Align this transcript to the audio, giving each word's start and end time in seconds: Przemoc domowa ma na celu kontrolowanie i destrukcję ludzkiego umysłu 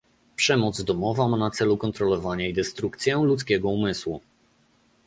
Przemoc 0.35 0.83
domowa 0.83 1.27
ma 1.27 1.37
na 1.37 1.51
celu 1.51 1.77
kontrolowanie 1.77 2.49
i 2.49 2.53
destrukcję 2.53 3.15
ludzkiego 3.17 3.69
umysłu 3.69 4.21